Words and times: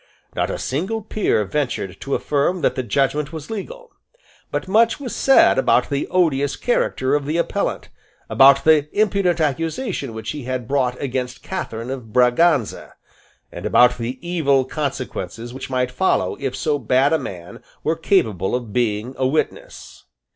Not 0.35 0.49
a 0.49 0.57
single 0.57 1.03
peer 1.03 1.45
ventured 1.45 1.99
to 2.01 2.15
affirm 2.15 2.61
that 2.61 2.73
the 2.73 2.81
judgment 2.81 3.31
was 3.31 3.51
legal: 3.51 3.91
but 4.49 4.67
much 4.67 4.99
was 4.99 5.15
said 5.15 5.59
about 5.59 5.91
the 5.91 6.07
odious 6.07 6.55
character 6.55 7.13
of 7.13 7.27
the 7.27 7.37
appellant, 7.37 7.89
about 8.27 8.63
the 8.63 8.89
impudent 8.99 9.39
accusation 9.39 10.15
which 10.15 10.31
he 10.31 10.45
had 10.45 10.67
brought 10.67 10.99
against 10.99 11.43
Catherine 11.43 11.91
of 11.91 12.11
Braganza, 12.11 12.93
and 13.51 13.63
about 13.63 13.99
the 13.99 14.17
evil 14.27 14.65
consequences 14.65 15.53
which 15.53 15.69
might 15.69 15.91
follow 15.91 16.35
if 16.39 16.55
so 16.55 16.79
bad 16.79 17.13
a 17.13 17.19
man 17.19 17.61
were 17.83 17.95
capable 17.95 18.55
of 18.55 18.73
being 18.73 19.13
a 19.19 19.27
witness. 19.27 20.05